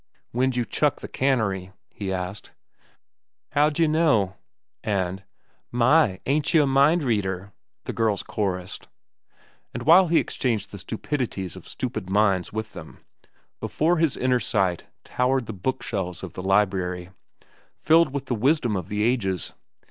"When'd 0.31 0.55
you 0.55 0.65
chuck 0.65 1.01
the 1.01 1.07
cannery?" 1.07 1.73
he 1.91 2.11
asked. 2.11 2.49
"How'd 3.51 3.77
yeh 3.77 3.85
know?" 3.85 4.35
and, 4.83 5.23
"My, 5.71 6.19
ain't 6.25 6.45
cheh 6.45 6.63
a 6.63 6.65
mind 6.65 7.03
reader!" 7.03 7.53
the 7.83 7.93
girls 7.93 8.23
chorussed. 8.23 8.87
And 9.75 9.83
while 9.83 10.07
he 10.07 10.17
exchanged 10.17 10.71
the 10.71 10.79
stupidities 10.79 11.55
of 11.55 11.67
stupid 11.67 12.09
minds 12.09 12.51
with 12.51 12.73
them, 12.73 13.05
before 13.59 13.97
his 13.97 14.17
inner 14.17 14.39
sight 14.39 14.85
towered 15.03 15.45
the 15.45 15.53
book 15.53 15.83
shelves 15.83 16.23
of 16.23 16.33
the 16.33 16.41
library, 16.41 17.11
filled 17.77 18.11
with 18.11 18.25
the 18.25 18.33
wisdom 18.33 18.75
of 18.75 18.89
the 18.89 19.03
ages. 19.03 19.53